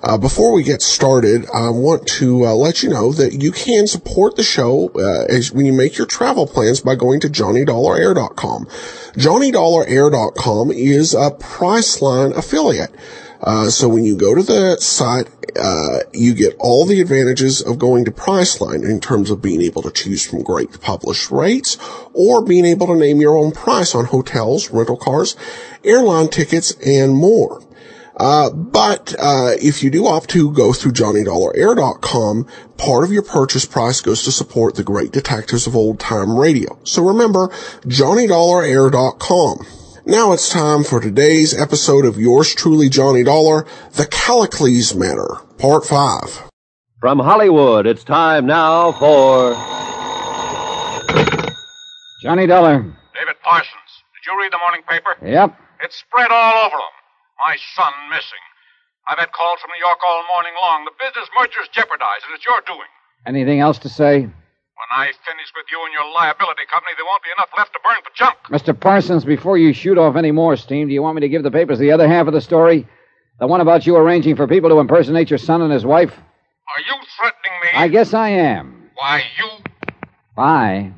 [0.00, 3.88] Uh, before we get started, I want to uh, let you know that you can
[3.88, 8.66] support the show uh, as when you make your travel plans by going to JohnnyDollarAir.com.
[8.66, 12.94] JohnnyDollarAir.com is a Priceline affiliate.
[13.40, 17.78] Uh, so when you go to the site, uh, you get all the advantages of
[17.78, 21.76] going to Priceline in terms of being able to choose from great published rates
[22.12, 25.34] or being able to name your own price on hotels, rental cars,
[25.82, 27.62] airline tickets, and more.
[28.18, 33.64] Uh, but uh, if you do opt to go through JohnnyDollarAir.com, part of your purchase
[33.64, 36.78] price goes to support the great detectives of old time radio.
[36.84, 37.48] So remember,
[37.86, 39.66] JohnnyDollarAir.com.
[40.04, 45.84] Now it's time for today's episode of yours truly, Johnny Dollar, The Callicles Matter, Part
[45.84, 46.50] 5.
[47.00, 49.54] From Hollywood, it's time now for.
[52.22, 52.80] Johnny Dollar.
[52.80, 53.68] David Parsons.
[54.14, 55.16] Did you read the morning paper?
[55.24, 55.56] Yep.
[55.82, 56.97] It's spread all over them.
[57.38, 58.44] My son missing.
[59.08, 60.84] I've had calls from New York all morning long.
[60.84, 62.90] The business merger's jeopardized, and it's your doing.
[63.26, 64.20] Anything else to say?
[64.20, 67.80] When I finish with you and your liability company, there won't be enough left to
[67.82, 68.36] burn for junk.
[68.50, 68.78] Mr.
[68.78, 71.50] Parsons, before you shoot off any more steam, do you want me to give the
[71.50, 72.86] papers the other half of the story?
[73.40, 76.12] The one about you arranging for people to impersonate your son and his wife?
[76.12, 77.68] Are you threatening me?
[77.74, 78.90] I guess I am.
[78.94, 79.48] Why, you.
[80.36, 80.92] Bye.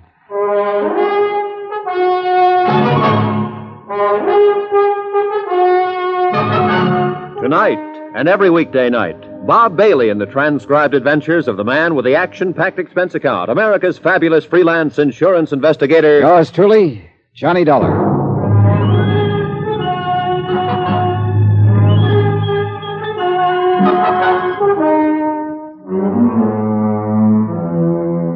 [7.43, 7.79] Tonight
[8.15, 12.15] and every weekday night, Bob Bailey in the transcribed adventures of the man with the
[12.15, 16.21] action packed expense account, America's fabulous freelance insurance investigator.
[16.21, 18.09] Yours truly, Johnny Dollar.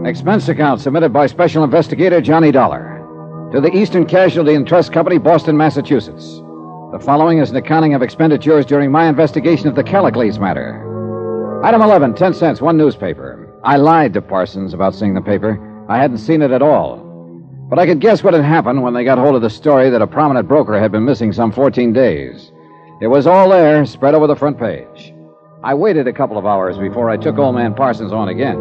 [0.09, 5.19] Expense account submitted by Special Investigator Johnny Dollar to the Eastern Casualty and Trust Company,
[5.19, 6.41] Boston, Massachusetts.
[6.95, 11.61] The following is an accounting of expenditures during my investigation of the Callicles matter.
[11.65, 13.53] Item 11, 10 cents, one newspaper.
[13.65, 15.59] I lied to Parsons about seeing the paper.
[15.89, 16.99] I hadn't seen it at all.
[17.69, 20.03] But I could guess what had happened when they got hold of the story that
[20.03, 22.53] a prominent broker had been missing some 14 days.
[23.01, 25.13] It was all there, spread over the front page.
[25.65, 28.59] I waited a couple of hours before I took old man Parsons on again.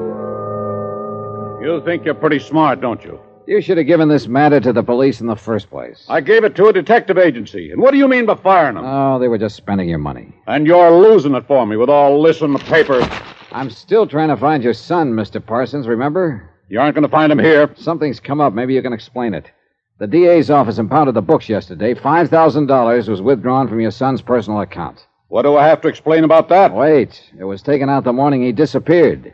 [1.61, 3.19] You think you're pretty smart, don't you?
[3.45, 6.05] You should have given this matter to the police in the first place.
[6.07, 7.71] I gave it to a detective agency.
[7.71, 8.85] And what do you mean by firing them?
[8.85, 10.33] Oh, they were just spending your money.
[10.47, 13.01] and you're losing it for me with all this in the paper.
[13.51, 15.45] I'm still trying to find your son, Mr.
[15.45, 16.49] Parsons, remember?
[16.69, 17.69] You aren't going to find him here.
[17.75, 18.53] Something's come up.
[18.53, 19.51] Maybe you can explain it.
[19.99, 21.93] The DA's office impounded the books yesterday.
[21.93, 25.05] $5,000 was withdrawn from your son's personal account.
[25.27, 26.73] What do I have to explain about that?
[26.73, 27.21] Wait.
[27.37, 29.33] It was taken out the morning he disappeared.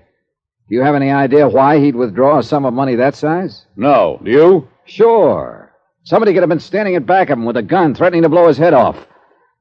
[0.69, 3.66] Do you have any idea why he'd withdraw a sum of money that size?
[3.75, 4.19] No.
[4.24, 4.68] Do you?
[4.85, 5.74] Sure.
[6.03, 8.47] Somebody could have been standing in back of him with a gun, threatening to blow
[8.47, 8.96] his head off.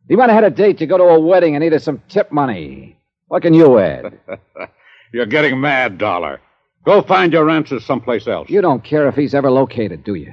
[0.08, 2.30] He might have had a date to go to a wedding and needed some tip
[2.30, 2.98] money.
[3.28, 4.18] What can you add?
[5.12, 6.40] You're getting mad, Dollar.
[6.84, 8.48] Go find your answers someplace else.
[8.50, 10.32] You don't care if he's ever located, do you?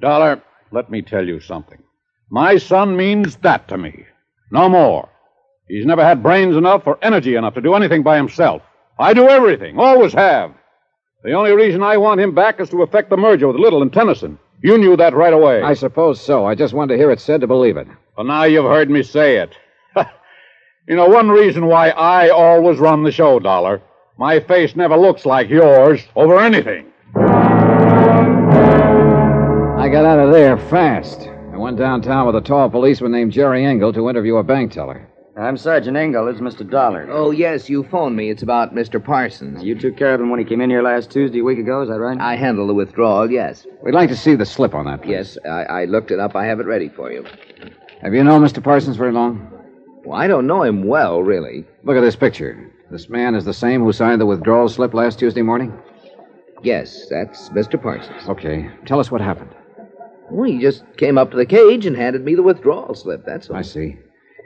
[0.00, 0.42] Dollar,
[0.72, 1.82] let me tell you something.
[2.30, 4.04] My son means that to me.
[4.50, 5.08] No more.
[5.68, 8.62] He's never had brains enough or energy enough to do anything by himself.
[8.98, 10.52] I do everything, always have.
[11.24, 13.92] The only reason I want him back is to effect the merger with Little and
[13.92, 14.38] Tennyson.
[14.62, 15.62] You knew that right away.
[15.62, 16.46] I suppose so.
[16.46, 17.88] I just wanted to hear it said to believe it.
[18.16, 19.56] Well, now you've heard me say it.
[20.88, 23.82] you know, one reason why I always run the show, Dollar.
[24.16, 26.86] My face never looks like yours over anything.
[29.84, 31.28] I got out of there fast.
[31.52, 35.08] I went downtown with a tall policeman named Jerry Engel to interview a bank teller.
[35.36, 36.28] I'm Sergeant Engel.
[36.28, 36.68] Is Mr.
[36.68, 37.08] Dollar.
[37.10, 38.30] Oh, yes, you phoned me.
[38.30, 39.02] It's about Mr.
[39.02, 39.64] Parsons.
[39.64, 41.82] You took care of him when he came in here last Tuesday, a week ago,
[41.82, 42.20] is that right?
[42.20, 43.66] I handled the withdrawal, yes.
[43.82, 45.02] We'd like to see the slip on that.
[45.02, 45.10] please.
[45.10, 46.36] Yes, I, I looked it up.
[46.36, 47.24] I have it ready for you.
[48.00, 48.62] Have you known Mr.
[48.62, 49.50] Parsons very long?
[50.04, 51.64] Well, I don't know him well, really.
[51.82, 52.70] Look at this picture.
[52.90, 55.76] This man is the same who signed the withdrawal slip last Tuesday morning?
[56.62, 57.82] Yes, that's Mr.
[57.82, 58.28] Parsons.
[58.28, 58.70] Okay.
[58.86, 59.50] Tell us what happened.
[60.30, 63.50] Well, he just came up to the cage and handed me the withdrawal slip, that's
[63.50, 63.56] all.
[63.56, 63.96] I see.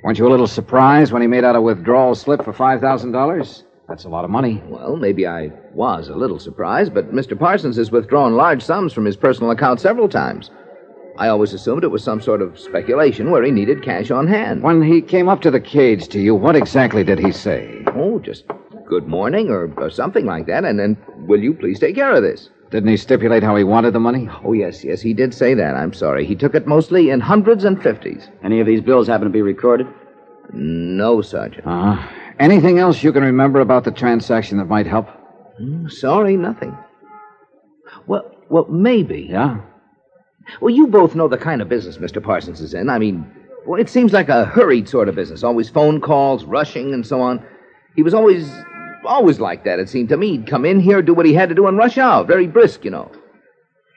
[0.03, 3.62] Weren't you a little surprised when he made out a withdrawal slip for $5,000?
[3.89, 4.62] That's a lot of money.
[4.67, 7.37] Well, maybe I was a little surprised, but Mr.
[7.37, 10.50] Parsons has withdrawn large sums from his personal account several times.
[11.17, 14.62] I always assumed it was some sort of speculation where he needed cash on hand.
[14.62, 17.83] When he came up to the cage to you, what exactly did he say?
[17.89, 18.45] Oh, just
[18.87, 20.97] good morning or, or something like that, and then
[21.27, 22.50] will you please take care of this?
[22.70, 24.29] Didn't he stipulate how he wanted the money?
[24.44, 25.75] Oh, yes, yes, he did say that.
[25.75, 26.26] I'm sorry.
[26.26, 28.29] He took it mostly in hundreds and fifties.
[28.44, 29.87] Any of these bills happen to be recorded?
[30.53, 31.67] No, Sergeant.
[31.67, 32.09] Uh huh.
[32.38, 35.09] Anything else you can remember about the transaction that might help?
[35.59, 36.76] Hmm, Sorry, nothing.
[38.06, 39.26] Well, well, maybe.
[39.31, 39.61] Yeah?
[40.61, 42.23] Well, you both know the kind of business Mr.
[42.23, 42.88] Parsons is in.
[42.91, 43.31] I mean,
[43.67, 45.43] well, it seems like a hurried sort of business.
[45.43, 47.44] Always phone calls, rushing, and so on.
[47.97, 48.50] He was always,
[49.05, 50.33] always like that, it seemed to me.
[50.33, 52.27] He'd come in here, do what he had to do, and rush out.
[52.27, 53.11] Very brisk, you know.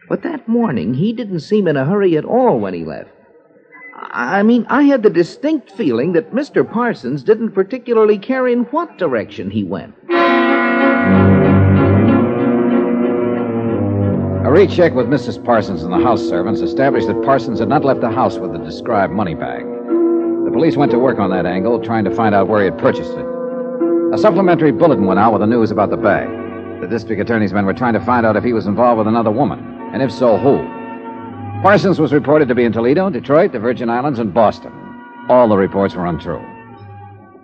[0.09, 3.09] But that morning, he didn't seem in a hurry at all when he left.
[3.95, 6.69] I mean, I had the distinct feeling that Mr.
[6.69, 9.95] Parsons didn't particularly care in what direction he went.
[14.43, 15.43] A recheck with Mrs.
[15.45, 18.57] Parsons and the house servants established that Parsons had not left the house with the
[18.57, 19.63] described money bag.
[19.63, 22.77] The police went to work on that angle, trying to find out where he had
[22.77, 23.40] purchased it.
[24.13, 26.27] A supplementary bulletin went out with the news about the bag.
[26.81, 29.31] The district attorney's men were trying to find out if he was involved with another
[29.31, 29.59] woman,
[29.93, 30.57] and if so, who.
[31.61, 34.73] Parsons was reported to be in Toledo, Detroit, the Virgin Islands, and Boston.
[35.29, 36.41] All the reports were untrue.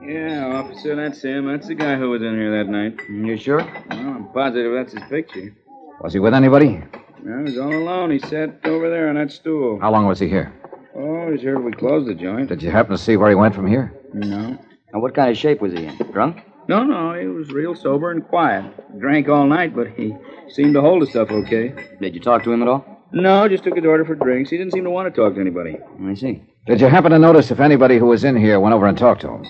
[0.05, 1.45] Yeah, officer, that's him.
[1.45, 2.97] That's the guy who was in here that night.
[2.97, 3.59] Mm, you sure?
[3.59, 5.55] Well, I'm positive that's his picture.
[6.01, 6.83] Was he with anybody?
[7.23, 8.11] No, he was all alone.
[8.11, 9.79] He sat over there on that stool.
[9.79, 10.53] How long was he here?
[10.95, 12.49] Oh, he's heard we closed the joint.
[12.49, 13.93] Did you happen to see where he went from here?
[14.13, 14.57] No.
[14.91, 15.95] And what kind of shape was he in?
[16.11, 16.43] Drunk?
[16.67, 18.65] No, no, he was real sober and quiet.
[18.99, 20.13] Drank all night, but he
[20.49, 21.73] seemed to hold his stuff okay.
[22.01, 22.85] Did you talk to him at all?
[23.13, 24.49] No, just took his order for drinks.
[24.49, 25.77] He didn't seem to want to talk to anybody.
[26.03, 26.43] I see.
[26.65, 29.21] Did you happen to notice if anybody who was in here went over and talked
[29.21, 29.45] to him?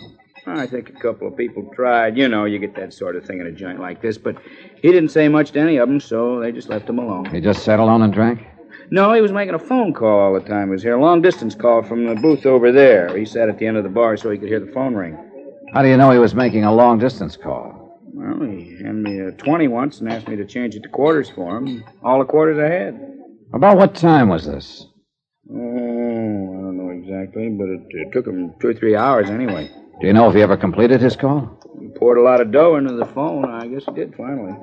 [0.45, 2.17] I think a couple of people tried.
[2.17, 4.37] You know, you get that sort of thing in a joint like this, but
[4.81, 7.25] he didn't say much to any of them, so they just left him alone.
[7.25, 8.45] He just sat alone and drank?
[8.89, 10.67] No, he was making a phone call all the time.
[10.67, 13.17] He was here, a long distance call from the booth over there.
[13.17, 15.17] He sat at the end of the bar so he could hear the phone ring.
[15.73, 17.99] How do you know he was making a long distance call?
[18.13, 21.29] Well, he handed me a 20 once and asked me to change it to quarters
[21.29, 21.83] for him.
[22.03, 22.99] All the quarters I had.
[23.53, 24.85] About what time was this?
[25.49, 29.69] Oh, I don't know exactly, but it, it took him two or three hours anyway.
[29.99, 31.59] Do you know if he ever completed his call?
[31.79, 33.45] He poured a lot of dough into the phone.
[33.45, 34.53] I guess he did finally.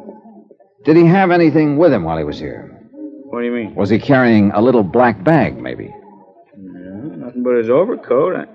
[0.85, 2.71] Did he have anything with him while he was here?
[3.25, 3.75] What do you mean?
[3.75, 5.95] Was he carrying a little black bag, maybe?
[6.57, 8.37] No, nothing but his overcoat.
[8.37, 8.47] I...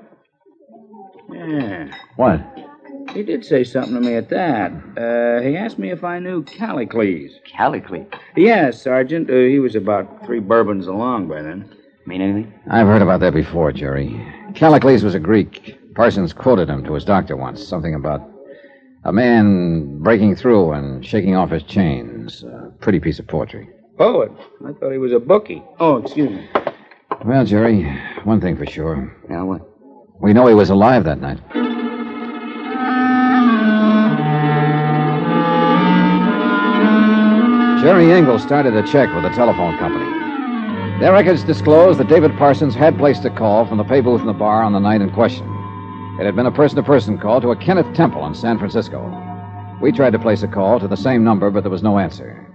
[1.32, 2.42] Yeah, What?
[3.14, 4.72] he did say something to me at that.
[4.98, 7.32] Uh, he asked me if I knew Callicles.
[7.46, 8.08] Callicles.
[8.36, 9.30] Yes, Sergeant.
[9.30, 11.76] Uh, he was about three bourbons along by then.
[12.06, 12.54] Mean anything?
[12.70, 14.10] I've heard about that before, Jerry.
[14.56, 15.78] Callicles was a Greek.
[15.96, 17.66] Parsons quoted him to his doctor once.
[17.66, 18.22] Something about
[19.06, 22.44] a man breaking through and shaking off his chains.
[22.44, 23.70] A pretty piece of poetry.
[23.98, 24.32] Poet.
[24.66, 25.64] I thought he was a bookie.
[25.80, 26.48] Oh, excuse me.
[27.26, 27.84] Well, Jerry,
[28.24, 29.16] one thing for sure.
[29.30, 29.62] Yeah, what?
[30.22, 31.40] We know he was alive that night.
[37.82, 40.06] Jerry Engel started a check with the telephone company.
[41.00, 44.28] Their records disclosed that David Parsons had placed a call from the pay booth in
[44.28, 45.48] the bar on the night in question.
[46.20, 49.00] It had been a person to person call to a Kenneth Temple in San Francisco.
[49.82, 52.46] We tried to place a call to the same number, but there was no answer.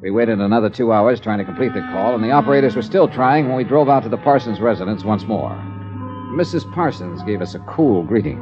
[0.00, 3.08] We waited another two hours trying to complete the call, and the operators were still
[3.08, 5.60] trying when we drove out to the Parsons residence once more.
[6.30, 6.70] Mrs.
[6.72, 8.38] Parsons gave us a cool greeting.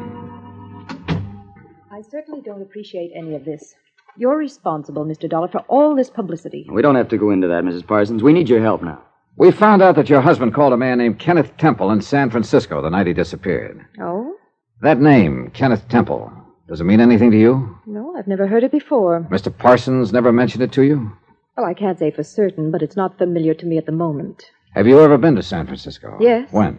[1.90, 3.74] I certainly don't appreciate any of this.
[4.16, 5.28] You're responsible, Mr.
[5.28, 6.66] Dollar, for all this publicity.
[6.70, 7.86] We don't have to go into that, Mrs.
[7.86, 8.22] Parsons.
[8.22, 9.02] We need your help now.
[9.36, 12.82] We found out that your husband called a man named Kenneth Temple in San Francisco
[12.82, 13.84] the night he disappeared.
[14.00, 14.34] Oh?
[14.82, 16.30] That name, Kenneth Temple,
[16.68, 17.78] does it mean anything to you?
[17.86, 19.26] No, I've never heard it before.
[19.30, 19.56] Mr.
[19.56, 21.10] Parsons never mentioned it to you?
[21.56, 24.44] Well, I can't say for certain, but it's not familiar to me at the moment.
[24.74, 26.18] Have you ever been to San Francisco?
[26.20, 26.52] Yes.
[26.52, 26.78] When?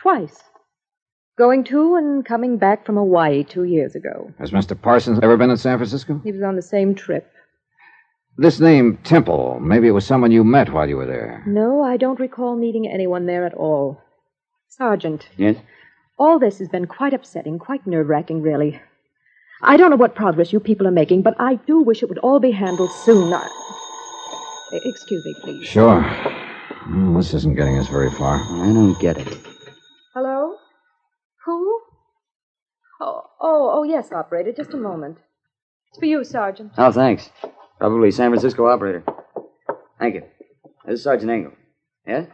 [0.00, 0.42] Twice.
[1.38, 4.32] Going to and coming back from Hawaii two years ago.
[4.40, 4.80] Has Mr.
[4.80, 6.20] Parsons ever been in San Francisco?
[6.24, 7.30] He was on the same trip.
[8.36, 11.42] This name, Temple, maybe it was someone you met while you were there.
[11.46, 14.00] No, I don't recall meeting anyone there at all.
[14.68, 15.56] Sergeant, Yes?
[16.18, 18.80] all this has been quite upsetting, quite nerve wracking, really.
[19.62, 22.18] I don't know what progress you people are making, but I do wish it would
[22.18, 23.32] all be handled soon.
[23.32, 23.48] I...
[24.72, 25.66] Excuse me, please.
[25.66, 26.00] Sure.
[26.90, 28.36] Well, this isn't getting us very far.
[28.36, 29.36] I don't get it.
[30.14, 30.54] Hello?
[31.44, 31.80] Who?
[33.00, 34.52] Oh, oh, oh, yes, operator.
[34.52, 35.18] Just a moment.
[35.90, 36.72] It's for you, Sergeant.
[36.76, 37.30] Oh, thanks.
[37.78, 39.04] Probably San Francisco operator.
[39.98, 40.22] Thank you.
[40.84, 41.52] This is Sergeant Engel.
[42.06, 42.26] Yes?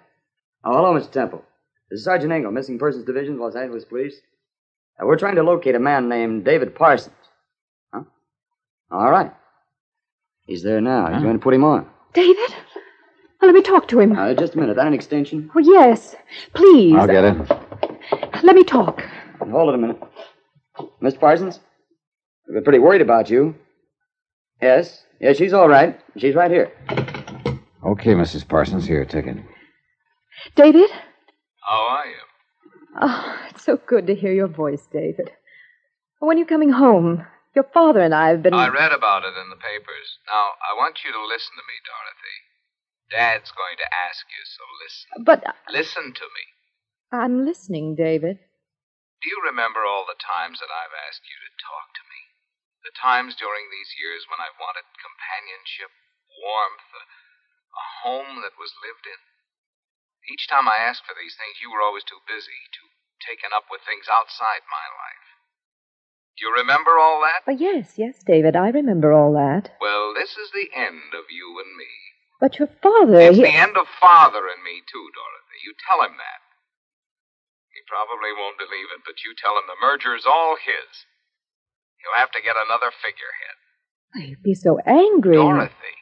[0.65, 1.11] Oh, hello, Mr.
[1.11, 1.43] Temple.
[1.91, 4.15] This is Sergeant Engel, Missing Persons Division, Los Angeles Police.
[5.01, 7.15] Uh, we're trying to locate a man named David Parsons.
[7.93, 8.03] Huh?
[8.91, 9.33] All right.
[10.47, 11.15] He's there now.
[11.15, 11.89] You going to put him on.
[12.13, 12.51] David?
[13.41, 14.17] Well, let me talk to him.
[14.17, 14.77] Uh, just a minute.
[14.77, 15.51] That an extension?
[15.55, 16.15] Oh, yes.
[16.55, 16.95] Please.
[16.95, 18.43] I'll get it.
[18.43, 19.03] Let me talk.
[19.41, 20.01] Hold it a minute.
[21.05, 21.21] Mr.
[21.21, 21.61] Parsons?
[22.47, 23.55] We've been pretty worried about you.
[24.63, 25.05] Yes.
[25.21, 26.01] Yes, she's all right.
[26.17, 26.73] She's right here.
[27.85, 28.49] Okay, Mrs.
[28.49, 28.87] Parsons.
[28.87, 29.37] Here, take it.
[30.57, 30.91] David?
[31.61, 32.17] How are you?
[33.01, 35.31] Oh, it's so good to hear your voice, David.
[36.21, 37.27] When are you coming home?
[37.55, 38.55] Your father and I have been.
[38.55, 40.19] I read about it in the papers.
[40.27, 42.37] Now, I want you to listen to me, Dorothy.
[43.11, 45.25] Dad's going to ask you, so listen.
[45.25, 46.45] But uh- Listen to me.
[47.13, 48.39] I'm listening, David.
[49.25, 52.29] Do you remember all the times that I've asked you to talk to me?
[52.85, 55.89] The times during these years when I've wanted companionship,
[56.45, 57.03] warmth, a,
[57.73, 59.17] a home that was lived in?
[60.29, 62.93] Each time I asked for these things, you were always too busy, too
[63.25, 65.29] taken up with things outside my life.
[66.37, 67.49] Do you remember all that?
[67.49, 68.53] Oh, yes, yes, David.
[68.53, 69.73] I remember all that.
[69.81, 71.89] Well, this is the end of you and me.
[72.45, 73.25] But your father.
[73.25, 73.49] It's he...
[73.49, 75.65] the end of Father and me, too, Dorothy.
[75.65, 76.44] You tell him that.
[77.87, 81.05] Probably won't believe it, but you tell him the merger is all his.
[82.01, 83.57] He'll have to get another figurehead.
[84.15, 85.37] You'd be so angry.
[85.37, 85.97] Dorothy,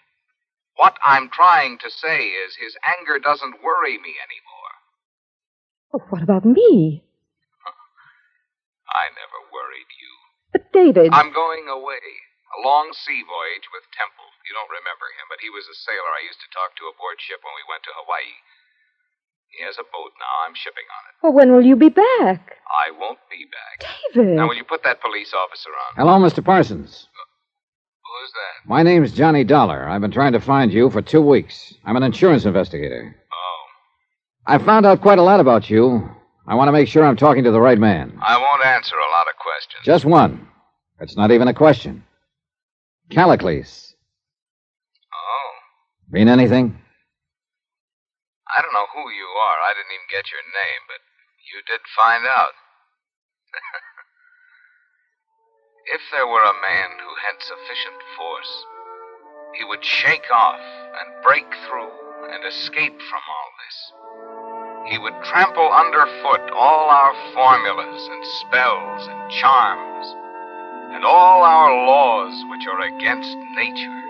[0.77, 4.75] what I'm trying to say is his anger doesn't worry me anymore.
[5.95, 7.05] Oh, what about me?
[8.91, 10.13] I never worried you.
[10.53, 11.15] But, David.
[11.15, 12.05] I'm going away.
[12.53, 14.29] A long sea voyage with Temple.
[14.45, 17.17] You don't remember him, but he was a sailor I used to talk to aboard
[17.17, 18.37] ship when we went to Hawaii.
[19.59, 20.35] He has a boat now.
[20.49, 21.15] I'm shipping on it.
[21.23, 22.57] Well, when will you be back?
[22.69, 23.87] I won't be back.
[24.15, 24.37] David.
[24.37, 25.97] Now, will you put that police officer on?
[25.97, 26.43] Hello, Mr.
[26.45, 27.07] Parsons.
[27.13, 27.21] Uh,
[28.23, 28.69] Who's that?
[28.69, 29.89] My name's Johnny Dollar.
[29.89, 31.75] I've been trying to find you for two weeks.
[31.85, 33.15] I'm an insurance investigator.
[33.31, 33.65] Oh.
[34.47, 36.11] I found out quite a lot about you.
[36.47, 38.19] I want to make sure I'm talking to the right man.
[38.23, 39.83] I won't answer a lot of questions.
[39.85, 40.49] Just one.
[41.01, 42.05] It's not even a question.
[43.11, 43.95] Callicles.
[45.13, 45.51] Oh.
[46.11, 46.79] Mean anything?
[48.57, 49.59] I don't know who you are.
[49.65, 51.01] I didn't even get your name, but
[51.49, 52.57] you did find out.
[55.97, 58.53] if there were a man who had sufficient force,
[59.57, 61.93] he would shake off and break through
[62.33, 63.79] and escape from all this.
[64.93, 70.07] He would trample underfoot all our formulas and spells and charms,
[70.97, 74.01] and all our laws which are against nature.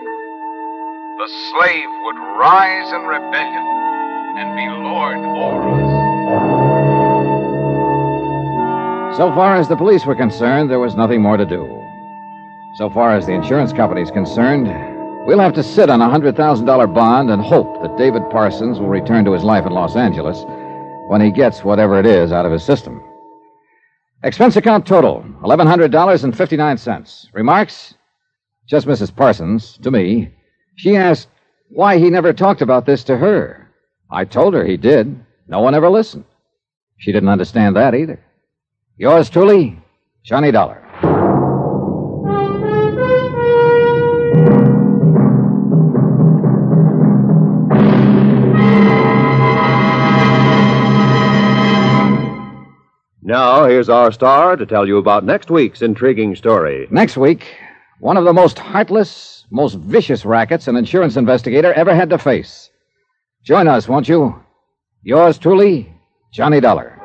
[1.19, 3.82] The slave would rise in rebellion
[4.35, 5.93] and be lord over us.
[9.17, 11.65] So far as the police were concerned, there was nothing more to do.
[12.77, 14.67] So far as the insurance company is concerned,
[15.27, 19.23] we'll have to sit on a $100,000 bond and hope that David Parsons will return
[19.25, 20.43] to his life in Los Angeles
[21.09, 23.03] when he gets whatever it is out of his system.
[24.23, 27.27] Expense account total $1,100.59.
[27.33, 27.93] Remarks?
[28.67, 29.15] Just Mrs.
[29.15, 30.29] Parsons, to me.
[30.77, 31.27] She asked
[31.69, 33.62] why he never talked about this to her.
[34.13, 35.25] I told her he did.
[35.47, 36.25] No one ever listened.
[36.97, 38.23] She didn't understand that either.
[38.95, 39.81] Yours truly,
[40.23, 40.79] Johnny Dollar.
[53.25, 56.87] Now, here's our star to tell you about next week's intriguing story.
[56.91, 57.47] Next week,
[57.99, 62.69] one of the most heartless, most vicious rackets an insurance investigator ever had to face.
[63.43, 64.41] Join us, won't you?
[65.01, 65.93] Yours truly,
[66.31, 66.97] Johnny Dollar.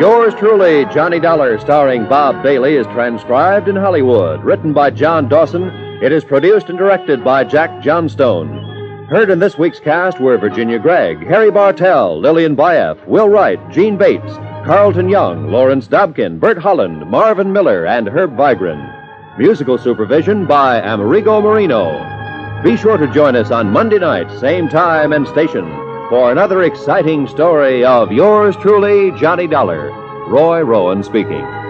[0.00, 4.42] Yours truly, Johnny Dollar, starring Bob Bailey, is transcribed in Hollywood.
[4.42, 9.06] Written by John Dawson, it is produced and directed by Jack Johnstone.
[9.08, 13.96] Heard in this week's cast were Virginia Gregg, Harry Bartell, Lillian Buyeff, Will Wright, Jeanne
[13.96, 14.34] Bates,
[14.66, 19.38] Carlton Young, Lawrence Dobkin, Bert Holland, Marvin Miller, and Herb Vigran.
[19.38, 21.92] Musical supervision by Amerigo Marino.
[22.64, 25.64] Be sure to join us on Monday night, same time and station,
[26.08, 29.90] for another exciting story of yours truly, Johnny Dollar.
[30.26, 31.61] Roy Rowan speaking.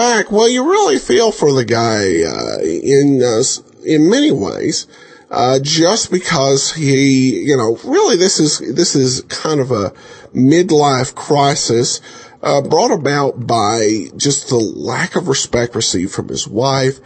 [0.00, 0.32] Back.
[0.32, 3.42] Well, you really feel for the guy uh, in uh,
[3.84, 4.86] in many ways,
[5.30, 9.92] uh, just because he, you know, really this is this is kind of a
[10.34, 12.00] midlife crisis
[12.42, 16.98] uh, brought about by just the lack of respect received from his wife,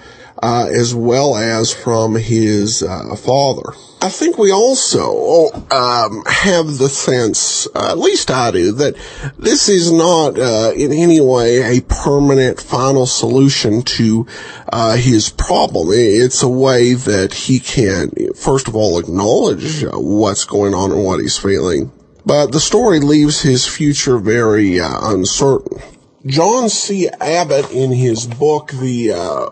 [0.44, 3.72] uh, as well as from his uh, father.
[4.02, 8.94] I think we also um, have the sense, uh, at least I do, that
[9.38, 14.26] this is not uh, in any way a permanent final solution to
[14.70, 15.88] uh, his problem.
[15.92, 21.20] It's a way that he can, first of all, acknowledge what's going on and what
[21.20, 21.90] he's feeling
[22.26, 25.78] but the story leaves his future very uh, uncertain.
[26.24, 27.10] John C.
[27.20, 29.50] Abbott, in his book, the uh,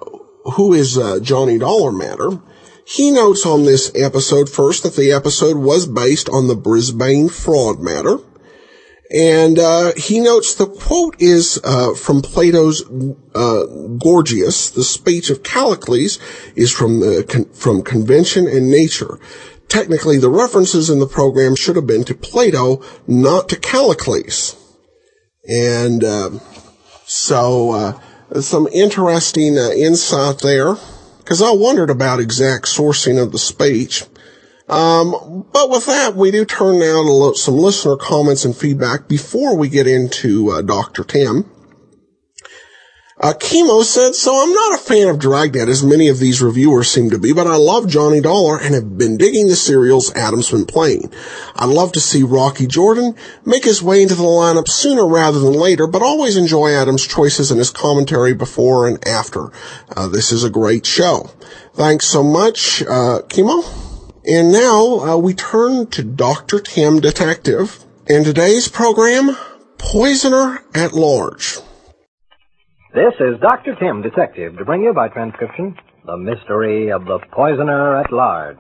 [0.55, 2.41] Who is uh, Johnny Dollar Matter,
[2.85, 7.81] he notes on this episode first that the episode was based on the Brisbane fraud
[7.81, 8.19] matter.
[9.15, 12.83] And uh, he notes the quote is uh, from Plato's
[13.35, 13.67] uh,
[13.99, 14.71] Gorgias.
[14.71, 16.19] The speech of Callicles
[16.57, 19.19] is from the con- from convention and nature
[19.73, 24.55] technically the references in the program should have been to Plato, not to Callicles.
[25.49, 26.39] And uh,
[27.07, 28.01] so uh,
[28.41, 30.77] some interesting uh, insight there,
[31.19, 34.05] because I wondered about exact sourcing of the speech.
[34.69, 39.57] Um, but with that, we do turn now to some listener comments and feedback before
[39.57, 41.05] we get into uh, Dr.
[41.05, 41.51] Tim.
[43.21, 46.91] Uh, Chemo said, so I'm not a fan of Dragnet as many of these reviewers
[46.91, 50.51] seem to be, but I love Johnny Dollar and have been digging the serials Adam's
[50.51, 51.13] been playing.
[51.55, 55.53] I'd love to see Rocky Jordan make his way into the lineup sooner rather than
[55.53, 59.53] later, but always enjoy Adam's choices and his commentary before and after.
[59.95, 61.31] Uh, this is a great show.
[61.75, 63.63] Thanks so much, uh, Chemo.
[64.25, 66.61] And now, uh, we turn to Dr.
[66.61, 67.85] Tim Detective.
[68.07, 69.37] In today's program,
[69.79, 71.59] Poisoner at Large.
[72.95, 73.75] This is Dr.
[73.81, 75.75] Tim, Detective, to bring you by transcription
[76.05, 78.59] the mystery of the poisoner at large.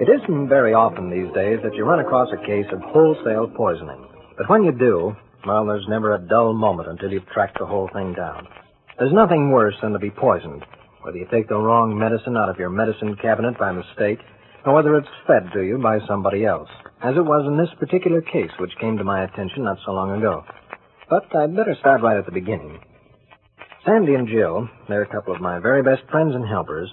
[0.00, 4.04] It isn't very often these days that you run across a case of wholesale poisoning.
[4.36, 5.14] But when you do,
[5.46, 8.48] well, there's never a dull moment until you've tracked the whole thing down.
[8.98, 10.64] There's nothing worse than to be poisoned
[11.04, 14.18] whether you take the wrong medicine out of your medicine cabinet by mistake,
[14.64, 16.70] or whether it's fed to you by somebody else,
[17.02, 20.16] as it was in this particular case which came to my attention not so long
[20.16, 20.42] ago.
[21.10, 22.80] But I'd better start right at the beginning.
[23.84, 26.88] Sandy and Jill, they're a couple of my very best friends and helpers,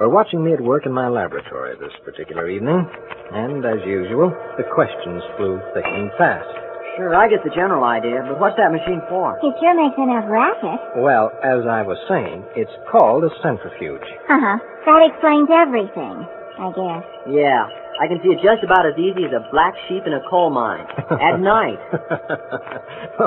[0.00, 2.88] were watching me at work in my laboratory this particular evening,
[3.32, 6.69] and as usual, the questions flew thick and fast.
[7.00, 9.40] Sure, I get the general idea, but what's that machine for?
[9.40, 11.00] It sure makes enough racket.
[11.00, 14.04] Well, as I was saying, it's called a centrifuge.
[14.28, 14.60] Uh-huh.
[14.84, 16.28] That explains everything,
[16.60, 17.04] I guess.
[17.32, 17.64] Yeah.
[18.00, 20.52] I can see it just about as easy as a black sheep in a coal
[20.52, 20.84] mine.
[21.08, 21.80] At night.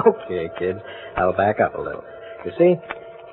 [0.06, 0.80] okay, kids.
[1.18, 2.04] I'll back up a little.
[2.46, 2.76] You see,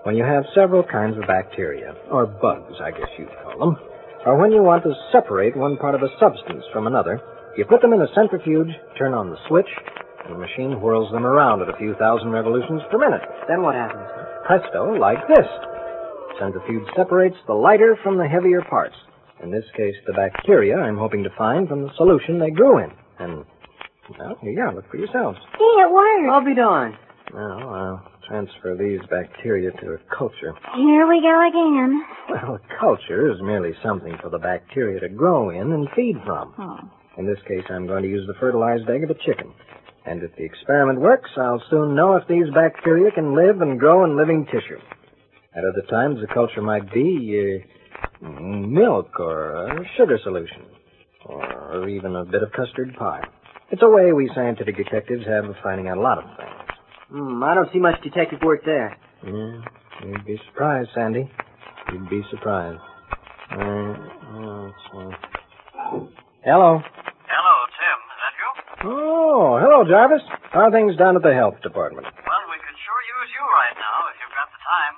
[0.04, 3.76] when you have several kinds of bacteria, or bugs, I guess you'd call them,
[4.24, 7.20] or when you want to separate one part of a substance from another,
[7.56, 9.68] you put them in a centrifuge, turn on the switch,
[10.28, 13.22] the machine whirls them around at a few thousand revolutions per minute.
[13.48, 14.06] Then what happens?
[14.46, 15.46] Presto, like this.
[16.38, 18.94] Centrifuge separates the lighter from the heavier parts.
[19.42, 22.90] In this case, the bacteria I'm hoping to find from the solution they grew in.
[23.18, 23.44] And,
[24.18, 24.74] well, here you are.
[24.74, 25.38] Look for yourselves.
[25.58, 26.30] Gee, it worked.
[26.30, 26.96] I'll be darned.
[27.32, 30.52] Now, I'll transfer these bacteria to a culture.
[30.76, 32.04] Here we go again.
[32.28, 36.54] Well, a culture is merely something for the bacteria to grow in and feed from.
[36.58, 36.78] Oh.
[37.18, 39.52] In this case, I'm going to use the fertilized egg of a chicken.
[40.06, 44.04] And if the experiment works, I'll soon know if these bacteria can live and grow
[44.04, 44.80] in living tissue.
[45.54, 47.62] At other times, the culture might be
[48.22, 50.64] uh, milk or a sugar solution,
[51.26, 53.22] or even a bit of custard pie.
[53.70, 56.50] It's a way we scientific detectives have of finding out a lot of things.
[57.10, 58.96] Hmm, I don't see much detective work there.
[59.24, 59.60] Yeah,
[60.06, 61.30] you'd be surprised, Sandy.
[61.92, 62.80] You'd be surprised.
[63.52, 64.70] Uh, uh.
[66.42, 67.98] Hello, Tim.
[68.06, 68.69] Is that you?
[68.80, 70.24] Oh, hello, Jarvis.
[70.56, 72.08] How are things down at the health department?
[72.08, 74.94] Well, we could sure use you right now if you've got the time.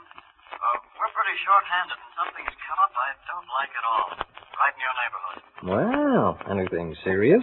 [0.55, 4.09] Uh, we're pretty short-handed, and something's come up I don't like at all.
[4.55, 5.38] Right in your neighborhood.
[5.66, 7.42] Well, anything serious?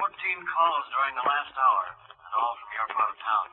[0.00, 1.84] Fourteen calls during the last hour,
[2.16, 3.46] and all from your part of town.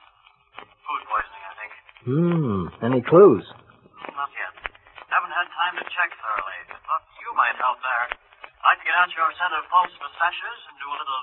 [0.88, 1.72] Food poisoning, I think.
[2.08, 2.62] Hmm.
[2.80, 3.44] Any clues?
[4.16, 4.54] Not yet.
[5.12, 6.60] Haven't had time to check thoroughly.
[6.72, 8.08] Thought you might help there.
[8.64, 11.20] I'd Like to get out your set of false mustaches and do a little?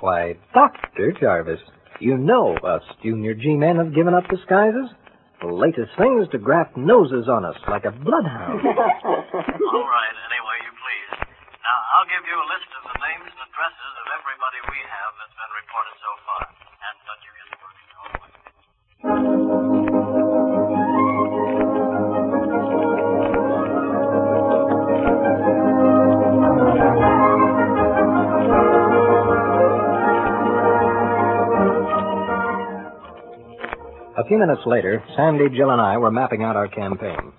[0.00, 1.12] Why, Dr.
[1.20, 1.60] Jarvis,
[2.00, 4.90] you know us junior G-men have given up disguises.
[5.40, 8.60] The latest thing is to graft noses on us like a bloodhound.
[8.66, 10.17] All right.
[34.28, 37.32] Few minutes later, Sandy, Jill, and I were mapping out our campaign.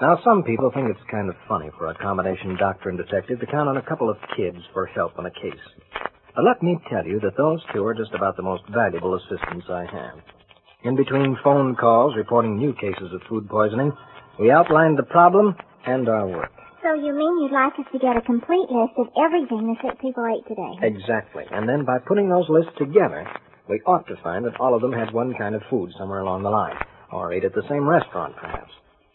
[0.00, 3.46] Now, some people think it's kind of funny for a combination doctor and detective to
[3.46, 5.66] count on a couple of kids for help on a case.
[6.34, 9.66] But let me tell you that those two are just about the most valuable assistants
[9.68, 10.18] I have.
[10.84, 13.92] In between phone calls reporting new cases of food poisoning,
[14.38, 15.54] we outlined the problem
[15.86, 16.52] and our work.
[16.82, 20.00] So you mean you'd like us to get a complete list of everything the sick
[20.00, 20.86] people ate today?
[20.86, 21.44] Exactly.
[21.50, 23.26] And then by putting those lists together,
[23.68, 26.42] we ought to find that all of them had one kind of food somewhere along
[26.42, 26.76] the line,
[27.10, 28.72] or ate at the same restaurant, perhaps.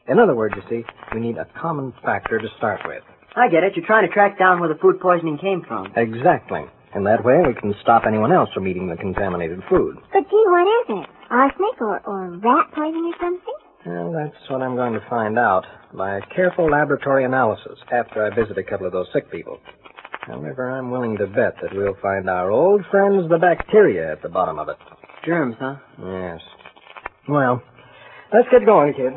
[0.07, 3.03] In other words, you see, we need a common factor to start with.
[3.35, 3.73] I get it.
[3.75, 5.91] You're trying to track down where the food poisoning came from.
[5.95, 6.63] Exactly.
[6.93, 9.97] And that way we can stop anyone else from eating the contaminated food.
[10.13, 11.09] But gee, what is it?
[11.29, 13.53] Arsenic or, or rat poison or something?
[13.85, 18.33] Well, that's what I'm going to find out by a careful laboratory analysis after I
[18.33, 19.59] visit a couple of those sick people.
[20.27, 24.29] However, I'm willing to bet that we'll find our old friends, the bacteria, at the
[24.29, 24.75] bottom of it.
[25.25, 25.75] Germs, huh?
[25.97, 26.41] Yes.
[27.29, 27.63] Well,
[28.33, 29.13] let's get going, kid.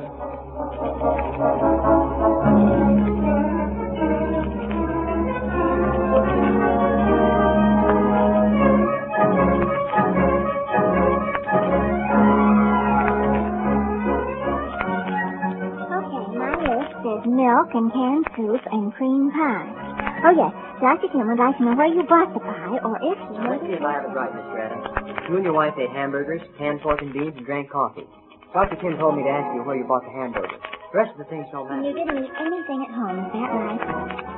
[14.91, 20.23] Okay, my list says milk and canned soup and cream pie.
[20.25, 20.70] Oh, yes.
[20.81, 21.13] Dr.
[21.13, 23.77] Tim would like to know where you bought the pie or if you Let's see
[23.77, 24.57] if I have it right, Mr.
[24.57, 25.29] Adams.
[25.29, 28.09] You and your wife ate hamburgers, canned pork and beans, and drank coffee.
[28.57, 28.81] Dr.
[28.81, 30.57] Tim told me to ask you where you bought the hamburgers.
[30.91, 31.85] The rest of the things don't matter.
[31.87, 33.83] you didn't eat anything at home, is that right?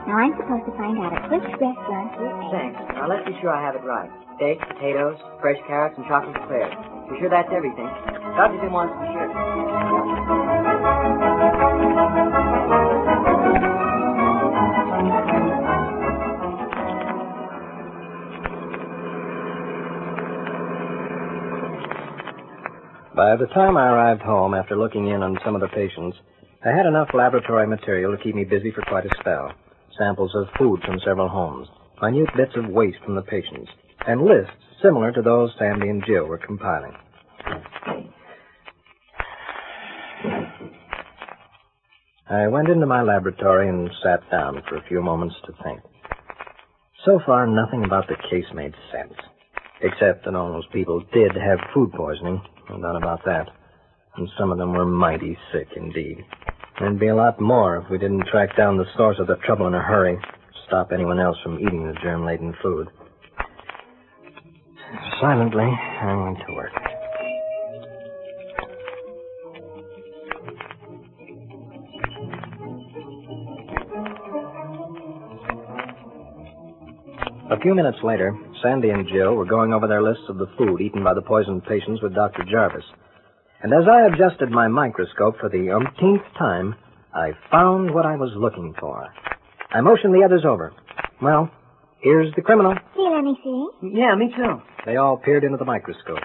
[0.05, 2.51] Now, I'm supposed to find out at which restaurant you ate.
[2.53, 2.77] Thanks.
[2.93, 4.11] Now let's be sure I have it right.
[4.37, 6.75] Steak, potatoes, fresh carrots, and chocolate eclairs.
[7.09, 7.89] Be sure that's everything.
[8.37, 8.61] Dr.
[8.61, 9.72] Tim wants to be sure.
[23.15, 26.17] By the time I arrived home after looking in on some of the patients,
[26.65, 29.53] I had enough laboratory material to keep me busy for quite a spell.
[29.99, 31.69] Samples of food from several homes,
[32.01, 33.71] minute bits of waste from the patients,
[34.07, 36.95] and lists similar to those Sandy and Jill were compiling.
[42.31, 45.81] I went into my laboratory and sat down for a few moments to think.
[47.05, 49.19] So far, nothing about the case made sense,
[49.83, 53.49] except that all those people did have food poisoning, no doubt about that.
[54.17, 56.25] And some of them were mighty sick indeed.
[56.79, 59.67] There'd be a lot more if we didn't track down the source of the trouble
[59.67, 60.19] in a hurry,
[60.67, 62.89] stop anyone else from eating the germ-laden food.
[65.21, 66.73] Silently, I went to work.
[77.51, 80.81] A few minutes later, Sandy and Jill were going over their lists of the food
[80.81, 82.45] eaten by the poisoned patients with Dr.
[82.51, 82.85] Jarvis.
[83.63, 86.75] And as I adjusted my microscope for the umpteenth time,
[87.15, 89.07] I found what I was looking for.
[89.71, 90.73] I motioned the others over.
[91.21, 91.51] Well,
[92.01, 92.75] here's the criminal.
[92.95, 93.69] Gee, let me see.
[93.99, 94.61] Yeah, me too.
[94.87, 96.19] They all peered into the microscope.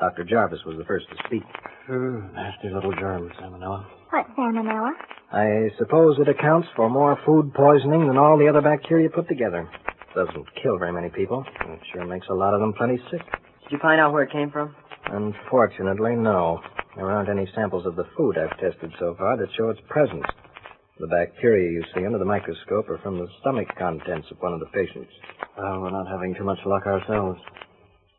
[0.00, 0.24] Dr.
[0.24, 1.42] Jarvis was the first to speak.
[1.88, 3.86] nasty little germs, Salmonella.
[4.10, 4.90] What salmonella?
[5.32, 9.68] I suppose it accounts for more food poisoning than all the other bacteria put together.
[10.14, 11.44] Doesn't kill very many people.
[11.68, 13.22] It sure makes a lot of them plenty sick.
[13.64, 14.74] Did you find out where it came from?
[15.06, 16.60] Unfortunately, no.
[16.96, 20.24] There aren't any samples of the food I've tested so far that show its presence.
[21.00, 24.60] The bacteria you see under the microscope are from the stomach contents of one of
[24.60, 25.10] the patients.
[25.56, 27.40] Well, we're not having too much luck ourselves.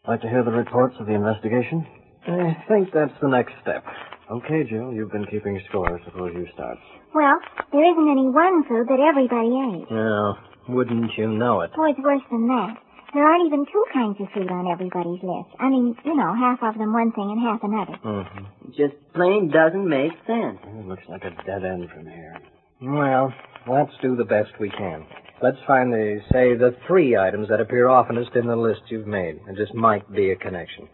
[0.08, 1.86] Like to hear the reports of the investigation?
[2.28, 3.86] I think that's the next step.
[4.32, 6.00] Okay, Jill, you've been keeping score.
[6.06, 6.78] Suppose you start.
[7.14, 7.40] Well,
[7.72, 9.92] there isn't any one food that everybody ate.
[9.92, 10.34] No,
[10.68, 11.72] wouldn't you know it?
[11.78, 12.78] Oh, it's worse than that.
[13.14, 15.50] There aren't even two kinds of food on everybody's list.
[15.60, 17.98] I mean, you know, half of them one thing and half another.
[18.04, 18.70] Mm-hmm.
[18.70, 20.58] It just plain doesn't make sense.
[20.66, 22.38] It looks like a dead end from here.
[22.82, 23.32] Well,
[23.68, 25.06] let's do the best we can.
[25.44, 29.40] Let's find the, say, the three items that appear oftenest in the list you've made.
[29.46, 30.90] And just might be a connection.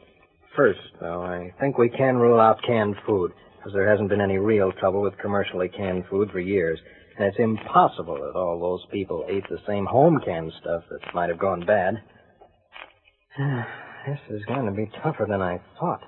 [0.55, 4.37] First, though, I think we can rule out canned food, because there hasn't been any
[4.37, 6.79] real trouble with commercially canned food for years.
[7.21, 11.37] It's impossible that all those people ate the same home canned stuff that might have
[11.37, 11.95] gone bad.
[14.07, 16.01] this is going to be tougher than I thought.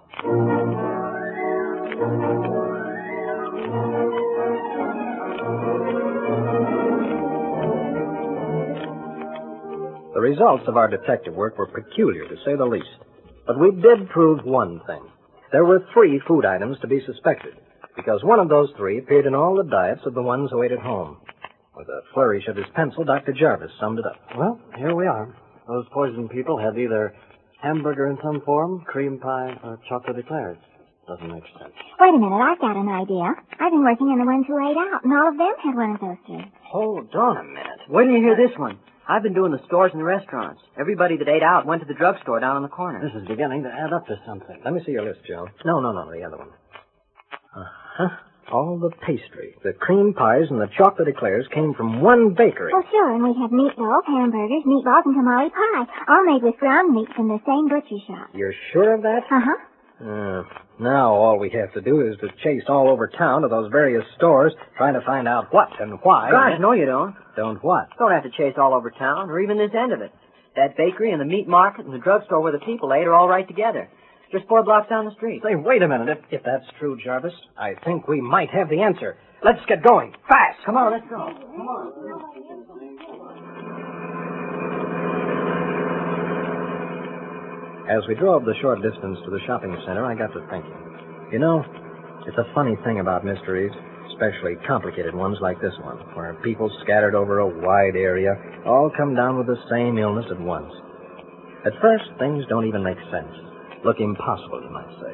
[10.14, 12.88] The results of our detective work were peculiar, to say the least.
[13.46, 15.04] But we did prove one thing.
[15.52, 17.56] There were three food items to be suspected,
[17.96, 20.72] because one of those three appeared in all the diets of the ones who ate
[20.72, 21.18] at home.
[21.76, 23.34] With a flourish of his pencil, Dr.
[23.34, 24.18] Jarvis summed it up.
[24.38, 25.34] Well, here we are.
[25.68, 27.14] Those poisoned people had either
[27.62, 30.58] hamburger in some form, cream pie, or chocolate eclairs.
[31.08, 31.74] Doesn't make sense.
[32.00, 33.34] Wait a minute, I've got an idea.
[33.60, 35.92] I've been working on the ones who ate out, and all of them had one
[35.96, 36.52] of those three.
[36.64, 37.80] Hold on a minute.
[37.90, 38.78] Wait till you hear this one.
[39.10, 40.62] I've been doing the stores and the restaurants.
[40.80, 43.02] Everybody that ate out went to the drugstore down on the corner.
[43.02, 44.62] This is beginning to add up to something.
[44.64, 45.48] Let me see your list, Joe.
[45.66, 46.50] No, no, no, the other one.
[47.56, 48.08] Uh-huh.
[48.52, 52.72] All the pastry, the cream pies, and the chocolate eclairs came from one bakery.
[52.76, 56.94] Oh, sure, and we have meatloaf, hamburgers, meatballs, and tamale pie, all made with ground
[56.94, 58.30] meat from the same butcher shop.
[58.34, 59.22] You're sure of that?
[59.32, 59.56] Uh-huh.
[60.02, 60.44] Uh,
[60.80, 64.04] now all we have to do is to chase all over town to those various
[64.18, 66.32] stores, trying to find out what and why.
[66.32, 67.16] Gosh, no you don't.
[67.38, 67.88] Don't what?
[68.00, 70.12] Don't have to chase all over town, or even this end of it.
[70.56, 73.30] That bakery and the meat market and the drugstore where the people ate are all
[73.30, 73.90] right together.
[74.32, 75.42] Just four blocks down the street.
[75.44, 76.08] Say, wait a minute.
[76.08, 79.18] If, if that's true, Jarvis, I think we might have the answer.
[79.44, 80.14] Let's get going.
[80.30, 80.60] Fast.
[80.66, 81.18] Come on, let's go.
[81.18, 81.92] Come on.
[87.92, 90.80] As we drove the short distance to the shopping center, I got to thinking.
[91.34, 91.60] You know,
[92.26, 93.72] it's a funny thing about mysteries,
[94.14, 99.14] especially complicated ones like this one, where people scattered over a wide area all come
[99.14, 100.72] down with the same illness at once.
[101.66, 103.51] At first, things don't even make sense.
[103.84, 105.14] Look impossible, you might say.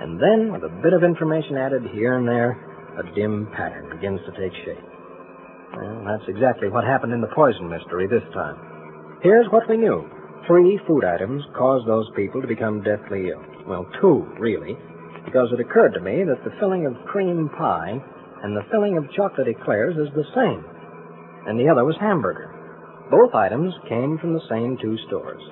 [0.00, 2.56] And then, with a bit of information added here and there,
[2.96, 4.84] a dim pattern begins to take shape.
[5.76, 8.56] Well, that's exactly what happened in the poison mystery this time.
[9.22, 10.08] Here's what we knew.
[10.46, 13.44] Three food items caused those people to become deathly ill.
[13.68, 14.76] Well, two, really,
[15.24, 18.00] because it occurred to me that the filling of cream pie
[18.42, 20.64] and the filling of chocolate eclairs is the same.
[21.46, 22.48] And the other was hamburger.
[23.10, 25.42] Both items came from the same two stores.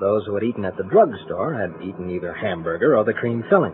[0.00, 3.72] Those who had eaten at the drugstore had eaten either hamburger or the cream filling.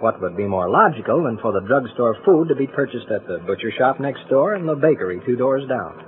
[0.00, 3.38] What would be more logical than for the drugstore food to be purchased at the
[3.46, 6.04] butcher shop next door and the bakery two doors down?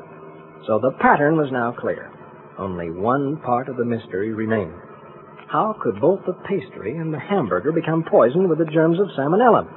[0.67, 2.11] So the pattern was now clear.
[2.59, 4.75] Only one part of the mystery remained.
[5.49, 9.69] How could both the pastry and the hamburger become poisoned with the germs of salmonella?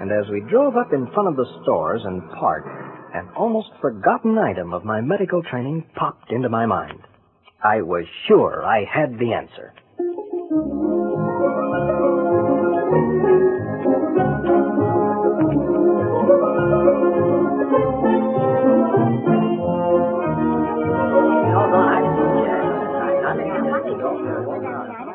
[0.00, 2.68] And as we drove up in front of the stores and parked,
[3.14, 7.00] an almost forgotten item of my medical training popped into my mind.
[7.64, 9.72] I was sure I had the answer.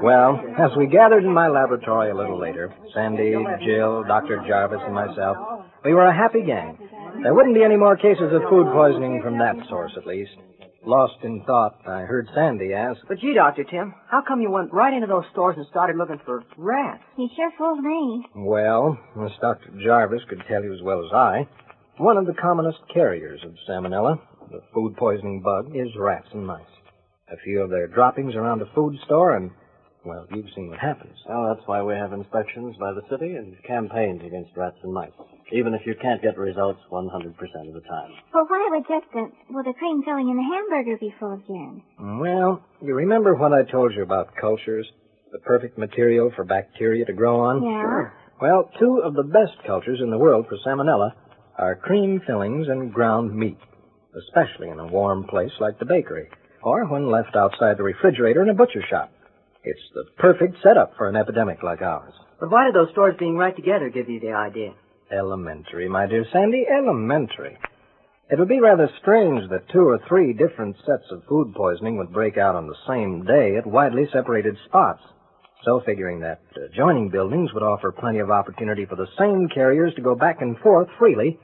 [0.01, 4.43] Well, as we gathered in my laboratory a little later, Sandy, Jill, Dr.
[4.47, 5.37] Jarvis, and myself,
[5.85, 6.79] we were a happy gang.
[7.21, 10.31] There wouldn't be any more cases of food poisoning from that source, at least.
[10.89, 13.63] Lost in thought, I heard Sandy ask, But gee, Dr.
[13.63, 17.03] Tim, how come you went right into those stores and started looking for rats?
[17.15, 18.25] You sure fooled me.
[18.35, 19.69] Well, as Dr.
[19.83, 21.47] Jarvis could tell you as well as I,
[21.97, 26.65] one of the commonest carriers of salmonella, the food poisoning bug, is rats and mice.
[27.31, 29.51] A few of their droppings around a food store, and,
[30.09, 31.15] well, you've seen what happens.
[31.29, 35.11] Oh, that's why we have inspections by the city and campaigns against rats and mice.
[35.53, 38.11] Even if you can't get results 100% of the time.
[38.33, 41.45] Well, why would just the, well, the cream filling in the hamburger be full of
[41.47, 41.81] germs?
[41.99, 44.87] Well, you remember what I told you about cultures?
[45.31, 47.63] The perfect material for bacteria to grow on?
[47.63, 48.09] Yeah?
[48.41, 51.11] Well, two of the best cultures in the world for salmonella
[51.57, 53.59] are cream fillings and ground meat,
[54.17, 56.29] especially in a warm place like the bakery,
[56.63, 59.11] or when left outside the refrigerator in a butcher shop.
[59.63, 62.13] It's the perfect setup for an epidemic like ours.
[62.39, 64.73] But why did those stores being right together give you the idea?
[65.11, 67.57] Elementary, my dear Sandy, elementary.
[68.29, 72.13] It would be rather strange that two or three different sets of food poisoning would
[72.13, 75.01] break out on the same day at widely separated spots.
[75.65, 80.01] So, figuring that adjoining buildings would offer plenty of opportunity for the same carriers to
[80.01, 81.37] go back and forth freely,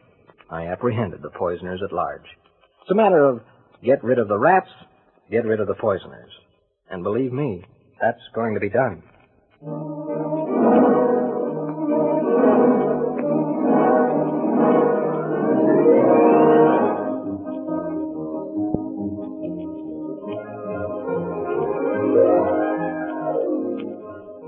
[0.50, 2.26] I apprehended the poisoners at large.
[2.82, 3.42] It's a matter of
[3.84, 4.70] get rid of the rats,
[5.30, 6.32] get rid of the poisoners.
[6.90, 7.66] And believe me,
[8.02, 9.02] that's going to be done.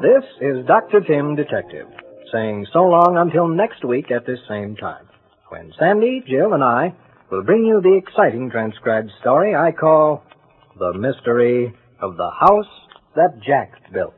[0.01, 1.01] This is Dr.
[1.01, 1.87] Tim Detective,
[2.31, 5.07] saying so long until next week at this same time,
[5.49, 6.93] when Sandy, Jill, and I
[7.31, 10.23] will bring you the exciting transcribed story I call
[10.77, 12.86] The Mystery of the House
[13.17, 14.13] That Jack Built.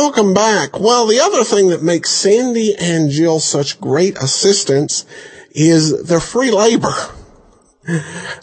[0.00, 0.78] Welcome back.
[0.78, 5.04] Well, the other thing that makes Sandy and Jill such great assistants
[5.50, 6.94] is their free labor.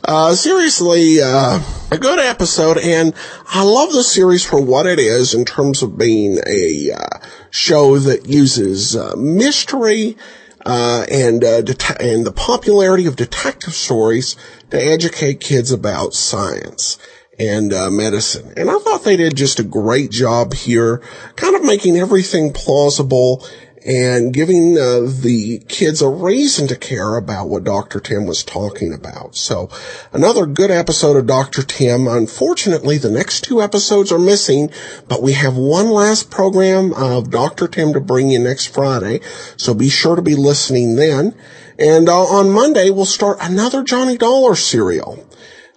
[0.04, 3.14] Uh, seriously, uh, a good episode, and
[3.48, 7.20] I love the series for what it is in terms of being a uh,
[7.52, 10.18] show that uses uh, mystery
[10.66, 14.36] uh, and uh, det- and the popularity of detective stories
[14.72, 16.98] to educate kids about science
[17.40, 18.54] and uh, medicine.
[18.58, 21.02] And I thought they did just a great job here,
[21.36, 23.46] kind of making everything plausible
[23.86, 28.00] and giving uh, the kids a reason to care about what Dr.
[28.00, 29.36] Tim was talking about.
[29.36, 29.70] So
[30.12, 31.62] another good episode of Dr.
[31.62, 32.08] Tim.
[32.08, 34.72] Unfortunately, the next two episodes are missing,
[35.08, 37.68] but we have one last program of Dr.
[37.68, 39.20] Tim to bring you next Friday.
[39.56, 41.36] So be sure to be listening then.
[41.78, 45.24] And uh, on Monday, we'll start another Johnny Dollar serial.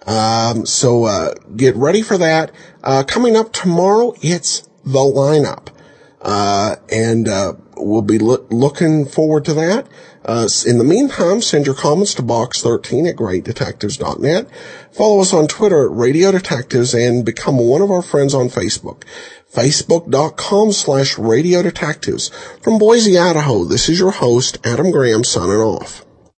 [0.09, 2.51] Um, so uh, get ready for that.
[2.83, 5.67] Uh, coming up tomorrow, it's the lineup,
[6.21, 9.87] uh, and uh, we'll be lo- looking forward to that.
[10.25, 14.49] Uh, in the meantime, send your comments to box13 at greatdetectives.net.
[14.91, 19.03] Follow us on Twitter at Radio Detectives and become one of our friends on Facebook.
[19.53, 22.29] Facebook.com slash Radio Detectives.
[22.61, 26.03] From Boise, Idaho, this is your host, Adam Graham, signing off.